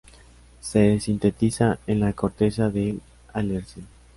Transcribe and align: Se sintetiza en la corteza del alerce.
Se 0.61 0.99
sintetiza 0.99 1.77
en 1.85 1.99
la 1.99 2.13
corteza 2.13 2.71
del 2.71 2.99
alerce. 3.33 3.81